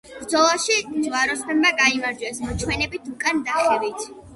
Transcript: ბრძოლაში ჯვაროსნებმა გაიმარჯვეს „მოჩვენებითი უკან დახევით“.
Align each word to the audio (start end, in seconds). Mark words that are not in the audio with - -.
ბრძოლაში 0.21 0.77
ჯვაროსნებმა 0.93 1.75
გაიმარჯვეს 1.85 2.45
„მოჩვენებითი 2.49 3.17
უკან 3.19 3.49
დახევით“. 3.51 4.15